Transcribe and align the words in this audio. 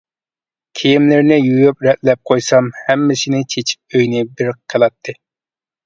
كىيىملىرىنى 0.79 1.37
يۇيۇپ 1.49 1.85
رەتلەپ 1.89 2.21
قويسام 2.31 2.73
ھەممىسىنى 2.91 3.45
چېچىپ 3.55 3.97
ئۆينى 4.01 4.29
بىر 4.37 4.55
قىلاتتى. 4.73 5.21